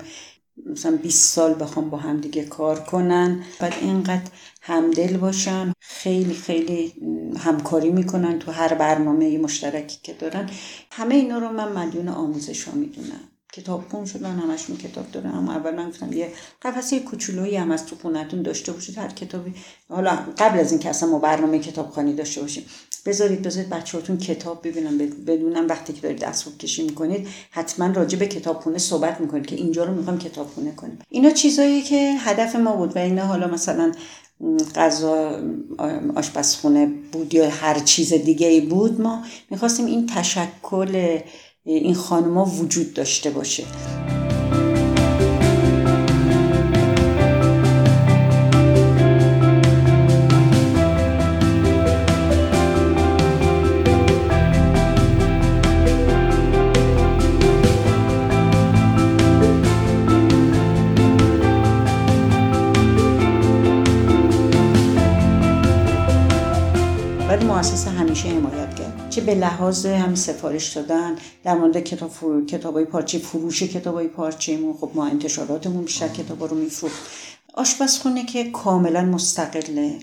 مثلا 0.67 0.97
20 0.97 1.35
سال 1.35 1.55
بخوام 1.55 1.91
با 1.91 1.99
هم 1.99 2.21
دیگه 2.21 2.45
کار 2.45 2.81
کنن 2.81 3.45
بعد 3.61 3.75
اینقدر 3.81 4.31
همدل 4.63 5.17
باشن 5.17 5.73
خیلی 5.81 6.35
خیلی 6.35 6.93
همکاری 7.39 7.91
می‌کنن 7.91 8.39
تو 8.39 8.53
هر 8.53 8.75
برنامه 8.75 9.39
مشترکی 9.39 9.99
که 10.03 10.13
دارن. 10.13 10.51
همه 10.93 11.15
اینا 11.15 11.39
رو 11.39 11.49
من 11.49 11.73
مدیون 11.73 12.09
آموزش 12.09 12.65
ها 12.65 12.75
می‌دونم. 12.75 13.29
کتاب 13.53 13.85
خون 13.91 14.05
شدن 14.05 14.39
همشون 14.39 14.77
کتاب 14.77 15.11
دارن 15.11 15.31
اما 15.31 15.53
اول 15.53 15.75
من 15.75 15.89
گفتم 15.89 16.13
یه 16.13 16.33
قفسه 16.63 17.01
کوچولویی 17.01 17.57
هم 17.57 17.71
از 17.71 17.87
تو 17.87 17.97
خونتون 17.97 18.43
داشته 18.43 18.73
باشید. 18.73 18.99
هر 18.99 19.09
کتابی 19.09 19.55
حالا 19.89 20.19
قبل 20.39 20.59
از 20.59 20.71
اینکه 20.73 20.91
اصلا 20.91 21.09
ما 21.09 21.19
برنامه 21.19 21.59
کتابخوانی 21.59 22.15
داشته 22.15 22.41
باشیم 22.41 22.65
بذارید 23.07 23.43
بذارید 23.43 23.71
بچه‌هاتون 23.71 24.19
کتاب 24.19 24.69
ببینن 24.69 24.99
بدونن 24.99 25.67
وقتی 25.67 25.93
که 25.93 26.01
دارید 26.01 26.25
اسباب 26.25 26.59
کشی 26.59 26.83
می‌کنید 26.83 27.29
حتما 27.51 27.87
راجع 27.87 28.19
به 28.19 28.27
کتابخونه 28.27 28.79
صحبت 28.79 29.21
می‌کنید 29.21 29.47
که 29.47 29.57
اینجا 29.57 29.85
رو 29.85 29.95
می‌خوام 29.95 30.19
کتابخونه 30.19 30.73
کنیم. 30.75 30.99
اینا 31.09 31.31
چیزایی 31.31 31.83
که 31.83 32.15
هدف 32.19 32.57
ما 32.57 32.77
بود 32.77 32.97
و 32.97 32.99
اینا 32.99 33.27
حالا 33.27 33.49
مثلا 33.49 33.93
غذا 34.75 35.41
آشپزخونه 36.15 36.87
بود 37.13 37.35
یا 37.35 37.51
هر 37.51 37.79
چیز 37.79 38.13
دیگه 38.13 38.47
ای 38.47 38.61
بود 38.61 39.01
ما 39.01 39.25
می‌خواستیم 39.51 39.87
این 39.87 40.07
تشکل 40.07 41.19
این 41.65 41.95
خانما 41.95 42.45
وجود 42.45 42.95
داشته 42.95 43.31
باشه. 43.31 43.65
به 69.31 69.37
لحاظ 69.37 69.87
هم 69.87 70.15
سفارش 70.15 70.77
دادن 70.77 71.17
در 71.45 71.55
مورد 71.55 71.81
کتاب 71.81 72.11
فرو... 72.11 72.47
کتابای 72.47 72.85
پارچه 72.85 73.19
فروش 73.19 73.63
کتابای 73.63 74.09
پارچه‌مون. 74.09 74.75
خب 74.75 74.91
ما 74.95 75.07
انتشاراتمون 75.07 75.85
بیشتر 75.85 76.09
کتابا 76.09 76.47
رو 76.47 76.57
میفروخت. 76.57 76.99
آشپزخونه 77.55 78.27
که 78.27 78.51
کاملا 78.51 79.03
مستقله. 79.03 79.99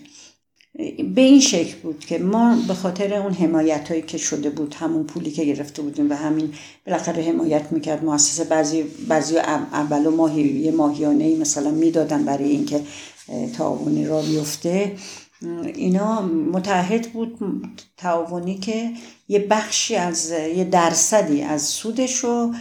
به 1.15 1.21
این 1.21 1.39
شکل 1.39 1.75
بود 1.83 1.99
که 1.99 2.17
ما 2.17 2.57
به 2.67 2.73
خاطر 2.73 3.13
اون 3.13 3.33
حمایت 3.33 3.89
هایی 3.89 4.01
که 4.01 4.17
شده 4.17 4.49
بود 4.49 4.73
همون 4.73 5.03
پولی 5.03 5.31
که 5.31 5.45
گرفته 5.45 5.81
بودیم 5.81 6.09
و 6.09 6.13
همین 6.13 6.53
بالاخره 6.85 7.23
حمایت 7.23 7.71
می‌کرد 7.71 8.05
مؤسسه 8.05 8.43
بعضی 8.43 8.83
بعضی 9.07 9.37
اول 9.37 10.05
و 10.05 10.11
ماهی 10.11 10.41
یه 10.41 10.71
ماهیانه 10.71 11.23
ای 11.23 11.35
مثلا 11.35 11.71
می‌دادن 11.71 12.25
برای 12.25 12.49
اینکه 12.49 12.81
تعاونی 13.57 14.05
را 14.05 14.21
بیفته. 14.21 14.95
اینا 15.41 16.21
متحد 16.21 17.11
بود 17.11 17.37
تعاونی 17.97 18.57
که 18.57 18.91
یه 19.27 19.39
بخشی 19.39 19.95
از 19.95 20.31
یه 20.31 20.63
درصدی 20.63 21.41
از 21.41 21.61
سودش 21.61 22.15
رو 22.15 22.53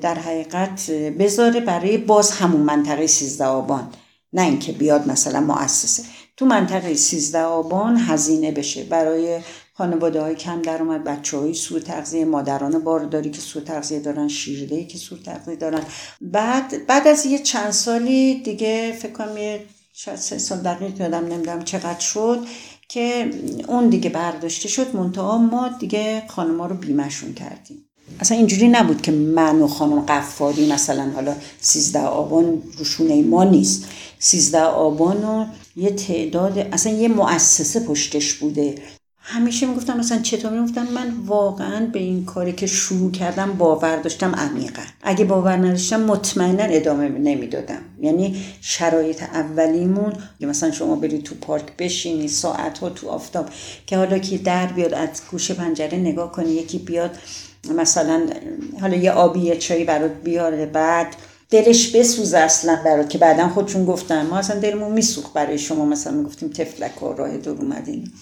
در 0.00 0.14
حقیقت 0.14 0.90
بذاره 0.90 1.60
برای 1.60 1.98
باز 1.98 2.30
همون 2.30 2.60
منطقه 2.60 3.06
سیزده 3.06 3.44
آبان. 3.44 3.88
نه 4.32 4.42
اینکه 4.42 4.72
بیاد 4.72 5.08
مثلا 5.08 5.40
مؤسسه. 5.40 6.02
تو 6.36 6.46
منطقه 6.46 6.94
سیزده 6.94 7.42
آبان 7.42 7.96
هزینه 7.96 8.52
بشه. 8.52 8.84
برای 8.84 9.40
خانواده 9.74 10.20
های 10.20 10.34
کم 10.34 10.62
درآمد 10.62 11.04
بچه 11.04 11.38
های 11.38 11.54
سو 11.54 11.80
تغذیه 11.80 12.24
مادران 12.24 12.78
بارداری 12.84 13.30
که 13.30 13.40
سو 13.40 13.60
تغذیه 13.60 14.00
دارن 14.00 14.28
شیرده 14.28 14.84
که 14.84 14.98
سو 14.98 15.16
تغذیه 15.16 15.56
دارن. 15.56 15.82
بعد 16.20 16.86
بعد 16.86 17.08
از 17.08 17.26
یه 17.26 17.38
چند 17.38 17.70
سالی 17.70 18.42
دیگه 18.42 18.92
فکر 18.92 19.12
کنم 19.12 19.36
یه 19.36 19.64
شاید 19.94 20.18
سه 20.18 20.38
سال 20.38 20.58
دقیق 20.58 21.00
یادم 21.00 21.26
نمی‌دونم 21.26 21.64
چقدر 21.64 22.00
شد 22.00 22.38
که 22.88 23.30
اون 23.68 23.88
دیگه 23.88 24.10
برداشته 24.10 24.68
شد 24.68 24.96
منتها 24.96 25.38
ما 25.38 25.68
دیگه 25.68 26.22
خانما 26.28 26.66
رو 26.66 26.76
بیمشون 26.76 27.34
کردیم. 27.34 27.84
اصلا 28.20 28.36
اینجوری 28.36 28.68
نبود 28.68 29.02
که 29.02 29.12
من 29.12 29.62
و 29.62 29.66
خانم 29.66 30.00
قفاری 30.00 30.72
مثلا 30.72 31.10
حالا 31.14 31.34
سیزده 31.60 31.98
آبان 31.98 32.62
روشونه 32.78 33.22
ما 33.22 33.44
نیست. 33.44 33.84
سیزده 34.18 34.62
آبان 34.62 35.24
و 35.24 35.46
یه 35.76 35.90
تعداد 35.90 36.58
اصلا 36.58 36.92
یه 36.92 37.08
مؤسسه 37.08 37.80
پشتش 37.80 38.34
بوده. 38.34 38.74
همیشه 39.24 39.66
می‌گفتم 39.66 39.98
مثلا 39.98 40.18
چطور 40.18 40.52
می‌گفتم 40.52 40.86
من 40.86 41.14
واقعا 41.26 41.86
به 41.86 41.98
این 41.98 42.24
کاری 42.24 42.52
که 42.52 42.66
شروع 42.66 43.10
کردم 43.10 43.52
باور 43.52 43.96
داشتم 43.96 44.34
عمیقا. 44.34 44.82
اگه 45.02 45.24
باور 45.24 45.56
نداشتم 45.56 46.00
مطمئنا 46.00 46.62
ادامه 46.62 47.08
نمی‌دادم. 47.08 47.80
یعنی 48.00 48.44
شرایط 48.60 49.22
اولیمون 49.22 50.12
مثلا 50.40 50.70
شما 50.70 50.94
برید 50.94 51.22
تو 51.22 51.34
پارک 51.34 51.76
بشینی 51.78 52.28
ساعت 52.28 52.78
ها 52.78 52.90
تو 52.90 53.08
آفتاب 53.08 53.48
که 53.86 53.96
حالا 53.96 54.18
که 54.18 54.38
در 54.38 54.66
بیاد 54.66 54.94
از 54.94 55.08
گوشه 55.30 55.54
پنجره 55.54 55.98
نگاه 55.98 56.32
کنی 56.32 56.50
یکی 56.50 56.78
بیاد 56.78 57.18
مثلا 57.76 58.22
حالا 58.80 58.96
یه 58.96 59.12
آبی 59.12 59.40
یه 59.40 59.56
چایی 59.56 59.84
برات 59.84 60.12
بیاره 60.24 60.66
بعد 60.66 61.06
دلش 61.50 61.96
بسوزه 61.96 62.38
اصلا 62.38 62.78
برات 62.84 63.10
که 63.10 63.18
بعدا 63.18 63.48
خودشون 63.48 63.84
گفتن 63.84 64.26
ما 64.26 64.38
اصلا 64.38 64.60
دلمون 64.60 64.92
میسوخ 64.92 65.32
برای 65.34 65.58
شما 65.58 65.84
مثلا 65.84 66.12
می‌گفتیم 66.12 66.48
تفلک 66.48 67.02
و 67.02 67.12
راه 67.12 67.36
دور 67.36 67.58
اومدین. 67.58 68.12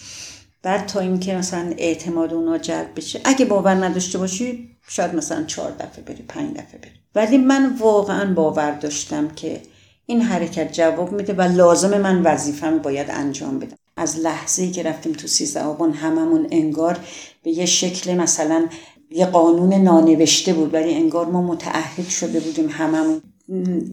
بعد 0.63 0.87
تا 0.87 1.01
اینکه 1.01 1.35
مثلا 1.35 1.73
اعتماد 1.79 2.35
اونا 2.35 2.59
جلب 2.59 2.91
بشه 2.97 3.21
اگه 3.25 3.45
باور 3.45 3.75
نداشته 3.75 4.19
باشی 4.19 4.69
شاید 4.89 5.15
مثلا 5.15 5.45
چهار 5.45 5.71
دفعه 5.71 6.05
بری 6.05 6.23
پنج 6.29 6.51
دفعه 6.51 6.81
بری. 6.83 6.91
ولی 7.15 7.39
من 7.39 7.77
واقعا 7.79 8.35
باور 8.35 8.71
داشتم 8.71 9.29
که 9.29 9.61
این 10.07 10.21
حرکت 10.21 10.73
جواب 10.73 11.13
میده 11.13 11.33
و 11.33 11.43
لازم 11.43 12.01
من 12.01 12.23
وظیفم 12.23 12.79
باید 12.79 13.07
انجام 13.11 13.59
بدم. 13.59 13.77
از 13.97 14.19
لحظه 14.19 14.71
که 14.71 14.83
رفتیم 14.83 15.13
تو 15.13 15.27
سیزده 15.27 15.63
آبان 15.65 15.93
هممون 15.93 16.47
انگار 16.51 16.99
به 17.43 17.51
یه 17.51 17.67
شکل 17.67 18.15
مثلا 18.15 18.67
یه 19.11 19.27
قانون 19.27 19.75
نانوشته 19.75 20.53
بود 20.53 20.75
ولی 20.75 20.95
انگار 20.95 21.27
ما 21.27 21.43
متعهد 21.43 22.09
شده 22.09 22.41
بودیم 22.41 22.69
هممون. 22.69 23.23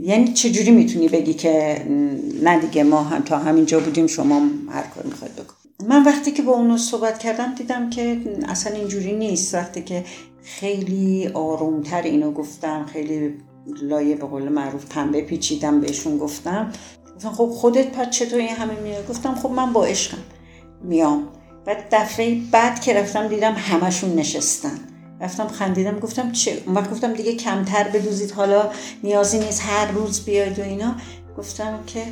یعنی 0.01 0.33
چجوری 0.33 0.71
می‌تونی 0.71 1.07
بگی 1.07 1.33
که 1.33 1.85
نه 2.43 2.59
دیگه 2.59 2.83
ما 2.83 3.03
هم 3.03 3.21
تا 3.21 3.37
همینجا 3.37 3.79
بودیم 3.79 4.07
شما 4.07 4.41
هر 4.69 4.83
کار 4.83 5.03
می‌خواید 5.03 5.35
من 5.85 6.03
وقتی 6.03 6.31
که 6.31 6.41
با 6.41 6.51
اونو 6.51 6.77
صحبت 6.77 7.19
کردم 7.19 7.55
دیدم 7.55 7.89
که 7.89 8.21
اصلا 8.47 8.73
اینجوری 8.73 9.15
نیست. 9.15 9.55
وقتی 9.55 9.81
که 9.81 10.05
خیلی 10.43 11.27
آرومتر 11.27 12.01
اینو 12.01 12.31
گفتم 12.31 12.85
خیلی 12.85 13.33
لایه 13.81 14.15
به 14.15 14.25
قول 14.25 14.49
معروف 14.49 14.85
پنبه 14.85 15.21
پیچیدم 15.21 15.81
بهشون 15.81 16.17
گفتم. 16.17 16.71
گفتم 17.15 17.31
خب 17.31 17.45
خودت 17.45 17.91
پس 17.91 18.09
چطور 18.09 18.39
این 18.39 18.49
همه 18.49 18.79
میاد 18.79 19.07
گفتم 19.07 19.35
خب 19.35 19.51
من 19.51 19.73
با 19.73 19.85
عشقم 19.85 20.23
میام. 20.83 21.27
بعد 21.65 21.85
دفعه 21.91 22.41
بعد 22.51 22.81
که 22.81 22.93
رفتم 22.93 23.27
دیدم 23.27 23.53
همشون 23.53 24.15
نشستن. 24.15 24.79
رفتم 25.21 25.47
خندیدم 25.47 25.99
گفتم 25.99 26.31
چه؟ 26.31 26.63
اون 26.65 26.75
وقت 26.75 26.91
گفتم 26.91 27.13
دیگه 27.13 27.33
کمتر 27.35 27.83
بدوزید 27.83 28.31
حالا 28.31 28.71
نیازی 29.03 29.39
نیست 29.39 29.61
هر 29.65 29.91
روز 29.91 30.25
بیاید 30.25 30.59
و 30.59 30.61
اینا. 30.61 30.95
گفتم 31.37 31.79
که 31.87 32.03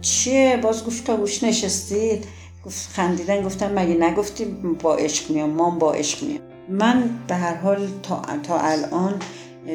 چیه؟ 0.00 0.58
باز 0.62 0.84
گوش 0.84 1.00
تا 1.00 1.16
گوش 1.16 1.42
نشستید. 1.44 2.24
گفت 2.64 2.88
خندیدن 2.92 3.42
گفتم 3.42 3.72
مگه 3.78 3.94
نگفتی 3.94 4.44
با 4.82 4.94
عشق 4.96 5.30
میام؟ 5.30 5.50
ما 5.50 5.70
با 5.70 5.92
عشق 5.92 6.22
میام. 6.22 6.40
من 6.68 7.10
به 7.26 7.34
هر 7.34 7.54
حال 7.54 7.88
تا, 8.02 8.22
تا 8.42 8.58
الان 8.58 9.14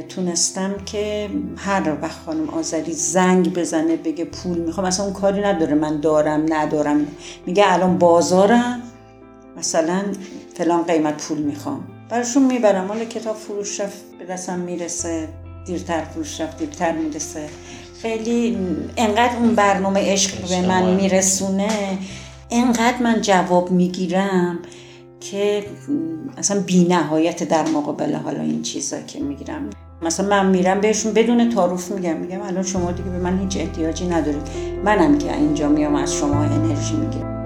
تونستم 0.09 0.75
که 0.85 1.29
هر 1.57 1.93
وقت 2.01 2.17
خانم 2.25 2.49
آذری 2.49 2.93
زنگ 2.93 3.53
بزنه 3.53 3.95
بگه 3.95 4.25
پول 4.25 4.57
می‌خوام 4.57 4.85
اصلا 4.85 5.05
اون 5.05 5.13
کاری 5.13 5.41
نداره. 5.41 5.75
من 5.75 5.99
دارم 5.99 6.45
ندارم. 6.49 7.07
میگه 7.45 7.63
الان 7.67 7.97
بازارم 7.97 8.81
مثلا 9.57 10.01
فلان 10.55 10.83
قیمت 10.83 11.27
پول 11.27 11.37
می‌خوام. 11.37 11.87
براشون 12.09 12.43
می‌برم. 12.43 12.87
حالا 12.87 13.05
کتاب 13.05 13.35
فروش 13.35 13.81
رفت 13.81 13.97
به 14.19 14.25
دستم 14.25 14.59
می‌رسه. 14.59 15.27
دیرتر 15.65 16.03
فروش 16.03 16.41
رفت 16.41 16.57
دیرتر 16.57 16.91
می‌رسه. 16.91 17.49
خیلی 18.01 18.57
انقدر 18.97 19.35
اون 19.37 19.55
برنامه 19.55 20.11
عشق 20.11 20.49
به 20.49 20.67
من 20.67 20.95
میرسونه. 20.95 21.97
انقدر 22.51 23.03
من 23.03 23.21
جواب 23.21 23.71
می‌گیرم 23.71 24.59
که 25.19 25.63
اصلا 26.37 26.61
بی 26.61 26.83
نهایت 26.83 27.43
در 27.43 27.69
مقابل 27.69 28.15
حالا 28.15 28.41
این 28.41 28.61
چیزا 28.61 29.01
که 29.01 29.19
می‌گیرم. 29.19 29.69
مثلا 30.01 30.27
من 30.29 30.49
میرم 30.49 30.81
بهشون 30.81 31.13
بدون 31.13 31.49
تعارف 31.49 31.91
میگم 31.91 32.17
میگم 32.17 32.41
الان 32.41 32.63
شما 32.63 32.91
دیگه 32.91 33.09
به 33.09 33.19
من 33.19 33.39
هیچ 33.39 33.57
احتیاجی 33.57 34.07
ندارید. 34.07 34.41
منم 34.85 35.17
که 35.17 35.37
اینجا 35.37 35.69
میام 35.69 35.95
از 35.95 36.13
شما 36.13 36.43
انرژی 36.43 36.95
می‌گیرم. 36.95 37.36